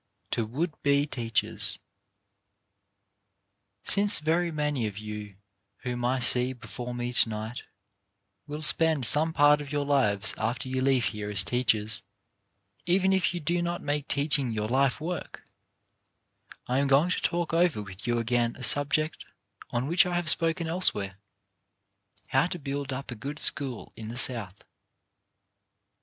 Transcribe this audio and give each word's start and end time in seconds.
TO 0.31 0.47
WOULD 0.47 0.81
BE 0.81 1.05
TEACHERS 1.05 1.77
Since 3.83 4.17
very 4.17 4.49
many 4.51 4.87
of 4.87 4.97
you 4.97 5.35
whom 5.83 6.03
I 6.03 6.17
see 6.17 6.53
before 6.53 6.95
me 6.95 7.13
to 7.13 7.29
night 7.29 7.61
will 8.47 8.63
spend 8.63 9.05
some 9.05 9.31
part 9.31 9.61
of 9.61 9.71
your 9.71 9.85
lives 9.85 10.33
after 10.39 10.67
you 10.67 10.81
leave 10.81 11.05
here 11.09 11.29
as 11.29 11.43
teachers, 11.43 12.01
even 12.87 13.13
if 13.13 13.31
you 13.35 13.39
do 13.39 13.61
not 13.61 13.83
make 13.83 14.07
teaching 14.07 14.51
your 14.51 14.67
life 14.67 14.99
work, 14.99 15.43
I 16.65 16.79
am 16.79 16.87
going 16.87 17.11
to 17.11 17.21
talk 17.21 17.53
over 17.53 17.83
with 17.83 18.07
you 18.07 18.17
again 18.17 18.55
a 18.55 18.63
subject 18.63 19.23
on 19.69 19.85
which 19.85 20.07
I 20.07 20.15
have 20.15 20.31
spoken 20.31 20.65
elsewhere— 20.65 21.19
How 22.29 22.47
to 22.47 22.57
build 22.57 22.91
up 22.91 23.11
a 23.11 23.15
good 23.15 23.37
school 23.37 23.93
in 23.95 24.07
the 24.07 24.17
South. 24.17 24.63